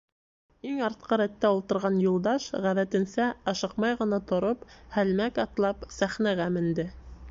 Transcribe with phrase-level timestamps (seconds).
[0.69, 4.67] Иң артҡы рәттә ултырған Юлдаш, ғәҙәтенсә, ашыҡмай ғына тороп,
[4.99, 6.93] һәлмәк атлап сәхнәгә менде.